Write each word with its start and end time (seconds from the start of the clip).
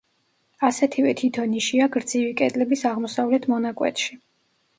ასეთივე 0.69 1.11
თითო 1.19 1.45
ნიშია 1.51 1.89
გრძივი 1.97 2.33
კედლების 2.41 2.83
აღმოსავლეთ 2.93 3.47
მონაკვეთში. 3.53 4.19